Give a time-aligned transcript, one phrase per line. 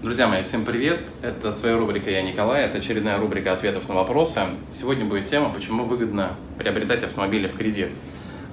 [0.00, 1.00] Друзья мои, всем привет!
[1.22, 4.42] Это своя рубрика «Я Николай», это очередная рубрика ответов на вопросы.
[4.70, 7.88] Сегодня будет тема, почему выгодно приобретать автомобили в кредит.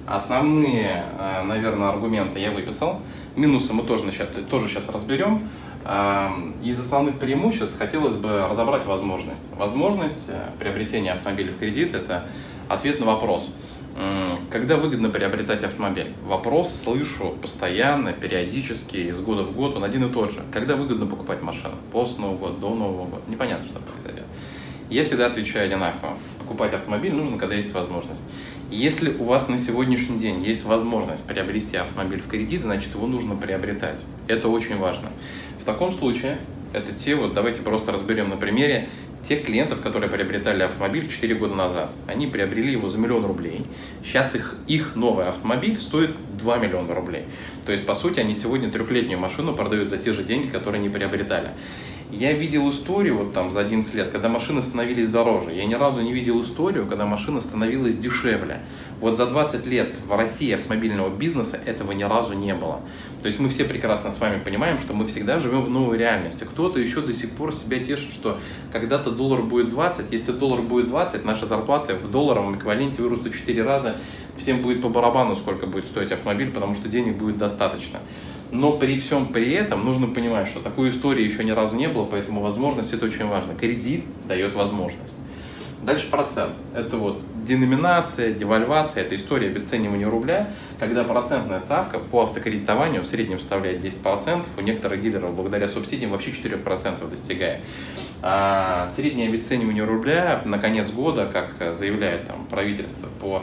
[0.08, 3.00] Основные, э, наверное, аргументы я выписал.
[3.36, 4.02] Минусы мы тоже,
[4.50, 5.48] тоже сейчас разберем.
[5.84, 6.30] Э,
[6.64, 9.42] из основных преимуществ хотелось бы разобрать возможность.
[9.56, 12.28] Возможность э, приобретения автомобиля в кредит– это
[12.68, 13.52] ответ на вопрос–
[14.50, 16.12] когда выгодно приобретать автомобиль?
[16.24, 20.40] Вопрос слышу постоянно, периодически, из года в год, он один и тот же.
[20.52, 21.74] Когда выгодно покупать машину?
[21.92, 23.22] После Нового года, до Нового года?
[23.28, 24.24] Непонятно, что произойдет.
[24.88, 26.14] Я всегда отвечаю одинаково.
[26.38, 28.24] Покупать автомобиль нужно, когда есть возможность.
[28.70, 33.36] Если у вас на сегодняшний день есть возможность приобрести автомобиль в кредит, значит его нужно
[33.36, 34.04] приобретать.
[34.28, 35.08] Это очень важно.
[35.60, 36.38] В таком случае,
[36.72, 38.88] это те вот, давайте просто разберем на примере
[39.26, 41.90] тех клиентов, которые приобретали автомобиль 4 года назад.
[42.06, 43.62] Они приобрели его за миллион рублей.
[44.04, 47.24] Сейчас их, их новый автомобиль стоит 2 миллиона рублей.
[47.64, 50.88] То есть, по сути, они сегодня трехлетнюю машину продают за те же деньги, которые они
[50.88, 51.50] приобретали.
[52.12, 55.52] Я видел историю вот там за 11 лет, когда машины становились дороже.
[55.52, 58.60] Я ни разу не видел историю, когда машина становилась дешевле.
[59.00, 62.80] Вот за 20 лет в России автомобильного бизнеса этого ни разу не было.
[63.20, 66.44] То есть мы все прекрасно с вами понимаем, что мы всегда живем в новой реальности.
[66.44, 68.38] Кто-то еще до сих пор себя тешит, что
[68.72, 73.64] когда-то доллар будет 20, если доллар будет 20, наши зарплаты в долларовом эквиваленте вырастут 4
[73.64, 73.96] раза,
[74.36, 77.98] всем будет по барабану, сколько будет стоить автомобиль, потому что денег будет достаточно.
[78.52, 82.04] Но при всем при этом нужно понимать, что такой истории еще ни разу не было,
[82.04, 83.54] поэтому возможность это очень важно.
[83.54, 85.16] Кредит дает возможность.
[85.82, 86.52] Дальше процент.
[86.74, 93.38] Это вот деноминация, девальвация, это история обесценивания рубля, когда процентная ставка по автокредитованию в среднем
[93.38, 97.60] составляет 10%, у некоторых дилеров благодаря субсидиям вообще 4% достигает.
[98.22, 103.42] А среднее обесценивание рубля на конец года, как заявляет там, правительство по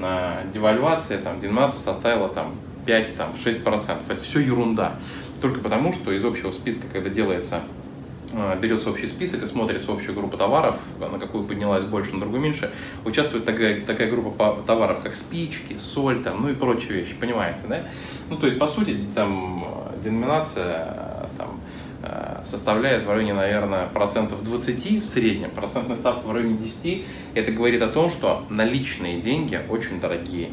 [0.00, 2.54] а, девальвации, там, деноминация составила там,
[2.86, 3.96] 5, там, 6%.
[4.08, 4.94] Это все ерунда.
[5.40, 7.60] Только потому, что из общего списка, когда делается
[8.36, 12.42] а, берется общий список и смотрится общую группу товаров, на какую поднялась больше, на другую
[12.42, 12.70] меньше,
[13.04, 17.84] участвует такая, такая группа товаров, как спички, соль, там, ну и прочие вещи, понимаете, да?
[18.30, 19.64] Ну, то есть, по сути, там,
[20.02, 21.60] деноминация там,
[22.02, 27.52] а, составляет в районе, наверное, процентов 20 в среднем, процентная ставка в районе 10, это
[27.52, 30.50] говорит о том, что наличные деньги очень дорогие.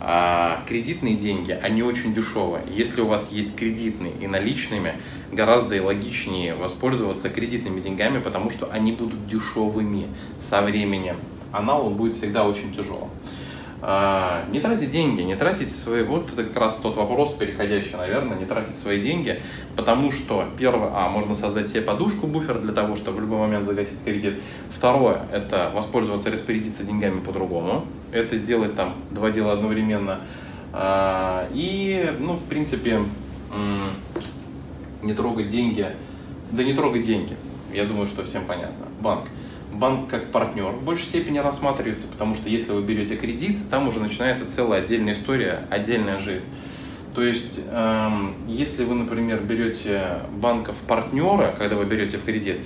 [0.00, 2.62] А кредитные деньги, они очень дешевые.
[2.70, 4.94] Если у вас есть кредитные и наличными,
[5.32, 10.06] гораздо логичнее воспользоваться кредитными деньгами, потому что они будут дешевыми
[10.38, 11.16] со временем.
[11.50, 13.10] А налог будет всегда очень тяжелым.
[13.80, 18.36] А, не тратить деньги, не тратить свои, вот это как раз тот вопрос, переходящий, наверное,
[18.36, 19.40] не тратить свои деньги,
[19.76, 23.64] потому что, первое, а, можно создать себе подушку, буфер для того, чтобы в любой момент
[23.64, 24.42] загасить кредит.
[24.70, 30.20] Второе, это воспользоваться, распорядиться деньгами по-другому, это сделать там два дела одновременно.
[30.72, 33.00] А, и, ну, в принципе,
[35.02, 35.86] не трогать деньги,
[36.50, 37.36] да не трогать деньги,
[37.72, 38.86] я думаю, что всем понятно.
[39.00, 39.26] Банк
[39.72, 44.00] банк как партнер в большей степени рассматривается, потому что если вы берете кредит, там уже
[44.00, 46.44] начинается целая отдельная история, отдельная жизнь.
[47.14, 52.58] То есть, эм, если вы, например, берете банков партнера, когда вы берете в кредит,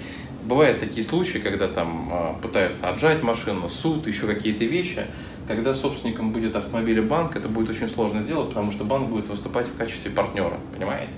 [0.44, 5.06] бывают такие случаи, когда там э, пытаются отжать машину, суд, еще какие-то вещи.
[5.48, 9.66] Когда собственником будет автомобиля банк, это будет очень сложно сделать, потому что банк будет выступать
[9.66, 11.16] в качестве партнера, понимаете?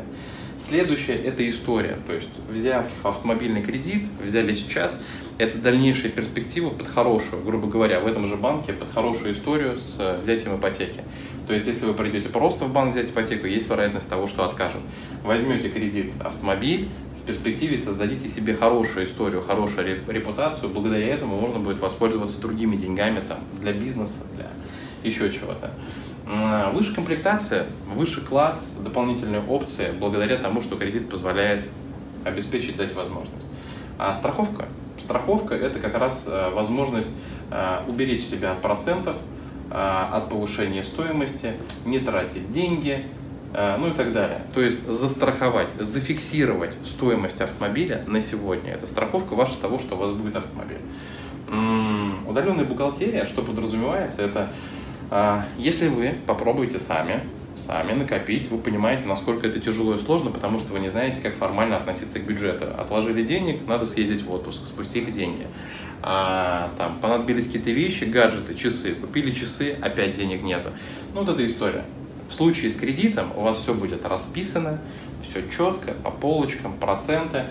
[0.67, 1.99] Следующее– это история.
[2.07, 4.99] То есть, взяв автомобильный кредит, взяли сейчас,
[5.37, 9.97] это дальнейшая перспектива под хорошую, грубо говоря, в этом же банке, под хорошую историю с
[9.99, 11.01] э, взятием ипотеки.
[11.47, 14.81] То есть, если вы придете просто в банк взять ипотеку, есть вероятность того, что откажут.
[15.23, 16.89] Возьмете кредит автомобиль,
[17.23, 23.21] в перспективе создадите себе хорошую историю, хорошую репутацию, благодаря этому можно будет воспользоваться другими деньгами
[23.29, 24.51] там, для бизнеса, для
[25.05, 25.71] еще чего-то.
[26.73, 31.67] Выше комплектация, выше класс, дополнительные опции, благодаря тому, что кредит позволяет
[32.25, 33.47] обеспечить, дать возможность.
[33.99, 34.67] А страховка?
[34.99, 37.11] Страховка– это как раз э, возможность
[37.51, 39.17] э, уберечь себя от процентов,
[39.71, 41.53] э, от повышения стоимости,
[41.85, 43.07] не тратить деньги,
[43.79, 44.41] ну и так далее.
[44.53, 48.73] То есть застраховать, зафиксировать стоимость автомобиля на сегодня.
[48.73, 50.81] Это страховка ваша того, что у вас будет автомобиль.
[52.27, 54.49] Удаленная бухгалтерия, что подразумевается, это
[55.59, 57.21] если вы попробуете сами,
[57.57, 61.37] сами накопить, вы понимаете, насколько это тяжело и сложно, потому что вы не знаете, как
[61.37, 62.67] формально относиться к бюджету.
[62.77, 65.47] Отложили денег, надо съездить в отпуск, спустили деньги.
[66.03, 68.95] А, там понадобились какие-то вещи, гаджеты, часы.
[68.95, 70.71] Купили часы, опять денег нету.
[71.15, 71.85] Ну, вот эта история.
[72.29, 74.81] В случае с кредитом у вас все будет расписано,
[75.23, 77.45] все четко, по полочкам, проценты.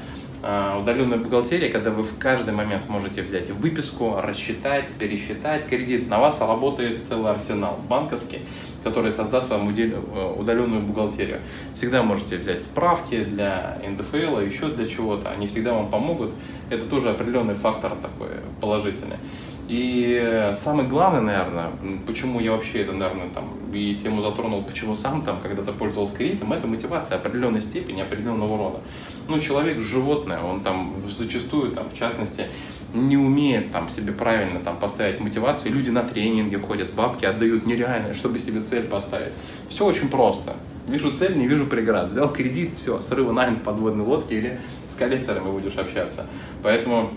[0.45, 6.10] А, удаленная бухгалтерия, когда вы в каждый момент можете взять выписку, рассчитать, пересчитать кредит.
[6.10, 8.40] На вас работает целый арсенал банковский,
[8.84, 11.40] который создаст вам э, удаленную бухгалтерию.
[11.74, 15.30] Всегда можете взять справки для НДФЛ, еще для чего-то.
[15.30, 16.34] Они всегда вам помогут.
[16.69, 19.19] Это тоже определенный фактор такой положительный.
[19.68, 21.71] И самый главный, наверное,
[22.06, 26.54] почему я вообще это, наверное, там и тему затронул, почему сам там когда-то пользовался кредитом,
[26.54, 28.81] это мотивация определенной степени, определенного рода.
[29.27, 32.48] Ну, человек животное, он там зачастую, там, в частности,
[32.94, 35.74] не умеет там себе правильно там поставить мотивацию.
[35.74, 39.33] Люди на тренинги ходят, бабки отдают нереально, чтобы себе цель поставить.
[39.69, 40.56] Все очень просто.
[40.88, 42.09] Вижу цель, не вижу преград.
[42.09, 44.59] Взял кредит, все, срыва найм в подводной лодке или
[44.94, 46.27] с коллекторами будешь общаться.
[46.62, 47.13] Поэтому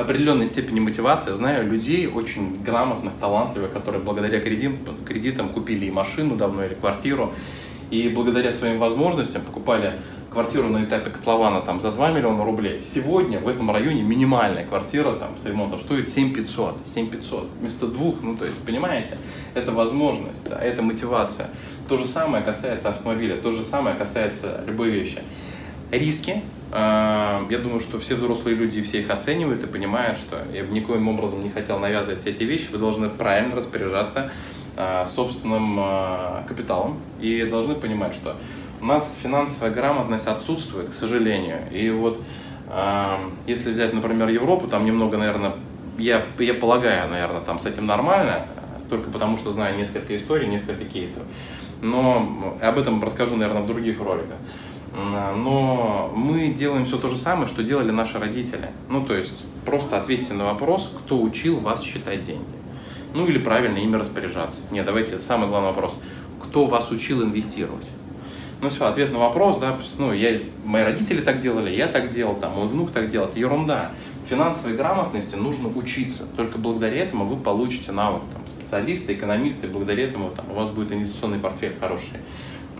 [0.00, 1.32] определенной степени мотивации.
[1.32, 7.32] Знаю людей очень грамотных, талантливых, которые благодаря кредитам, кредитам купили и машину давно, или квартиру.
[7.90, 10.00] И благодаря своим возможностям покупали
[10.30, 12.82] квартиру на этапе котлована там, за 2 миллиона рублей.
[12.82, 16.76] Сегодня в этом районе минимальная квартира там, с ремонтом стоит 7 500.
[16.86, 18.16] 7 500 вместо двух.
[18.22, 19.16] Ну, то есть, понимаете,
[19.54, 21.48] это возможность, да, это мотивация.
[21.88, 25.22] То же самое касается автомобиля, то же самое касается любой вещи.
[25.90, 30.62] Риски, а, я думаю, что все взрослые люди все их оценивают и понимают, что я
[30.64, 32.68] бы никоим образом не хотел навязывать все эти вещи.
[32.70, 34.30] Вы должны правильно распоряжаться
[34.76, 38.36] а, собственным а, капиталом и должны понимать, что
[38.80, 41.60] у нас финансовая грамотность отсутствует, к сожалению.
[41.72, 42.22] И вот
[43.46, 45.54] если взять, например, Европу, там немного, наверное,
[45.96, 48.46] я, я полагаю, наверное, там с этим нормально,
[48.90, 51.22] только потому что знаю несколько историй, несколько кейсов.
[51.80, 54.36] Но об этом расскажу, наверное, в других роликах.
[54.98, 58.70] Но мы делаем все то же самое, что делали наши родители.
[58.88, 62.44] Ну, то есть, просто ответьте на вопрос, кто учил вас считать деньги.
[63.14, 64.62] Ну, или правильно ими распоряжаться.
[64.70, 65.96] Нет, давайте, самый главный вопрос.
[66.42, 67.86] Кто вас учил инвестировать?
[68.60, 72.34] Ну все, ответ на вопрос, да, ну, я, мои родители так делали, я так делал,
[72.34, 73.92] там, мой внук так делал, это ерунда.
[74.28, 76.24] Финансовой грамотности нужно учиться.
[76.36, 80.70] Только благодаря этому вы получите навык там, специалиста, экономиста, и благодаря этому там, у вас
[80.70, 82.18] будет инвестиционный портфель хороший.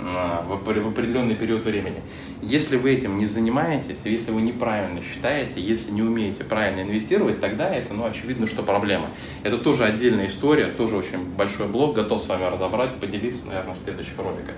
[0.00, 2.00] А, в определенный период времени.
[2.40, 7.74] Если вы этим не занимаетесь, если вы неправильно считаете, если не умеете правильно инвестировать, тогда
[7.74, 9.06] это, ну, очевидно, что проблема.
[9.42, 13.78] Это тоже отдельная история, тоже очень большой блок, готов с вами разобрать, поделиться, наверное, в
[13.82, 14.54] следующих роликах.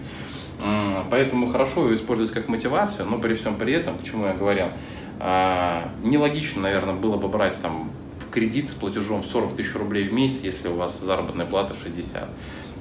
[1.10, 4.66] Поэтому хорошо ее использовать как мотивацию, но при всем при этом, почему я говорил,
[5.18, 7.90] а, нелогично, наверное, было бы брать там
[8.30, 12.28] кредит с платежом в 40 тысяч рублей в месяц, если у вас заработная плата 60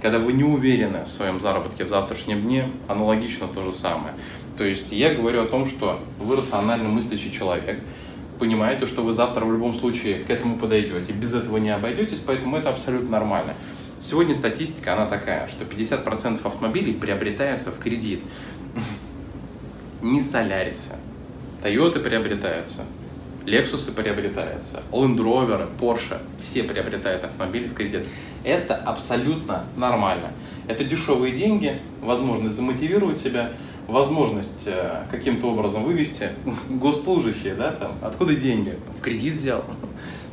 [0.01, 4.13] когда вы не уверены в своем заработке в завтрашнем дне, аналогично то же самое.
[4.57, 7.79] То есть я говорю о том, что вы рационально мыслящий человек,
[8.39, 12.57] понимаете, что вы завтра в любом случае к этому подойдете, без этого не обойдетесь, поэтому
[12.57, 13.53] это абсолютно нормально.
[14.01, 18.21] Сегодня статистика, она такая, что 50% автомобилей приобретаются в кредит.
[20.01, 20.95] Не Солярисы,
[21.61, 22.85] Тойоты приобретаются,
[23.45, 28.03] Lexus приобретаются, Land Rover, Porsche, все приобретают автомобили в кредит.
[28.43, 30.31] Это абсолютно нормально.
[30.67, 33.53] Это дешевые деньги, возможность замотивировать себя,
[33.87, 36.29] возможность э, каким-то образом вывести
[36.69, 38.77] госслужащие, да, там, откуда деньги?
[38.97, 39.63] В кредит взял.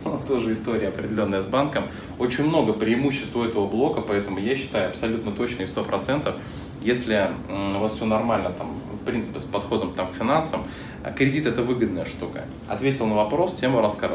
[0.04, 1.86] Ну, тоже история определенная с банком.
[2.20, 6.36] Очень много преимуществ у этого блока, поэтому я считаю абсолютно точно и сто процентов,
[6.80, 8.68] если у вас все нормально там
[9.06, 10.64] принципе, с подходом там, к финансам,
[11.16, 12.44] кредит это выгодная штука.
[12.68, 14.06] Ответил на вопрос, тему рассказал.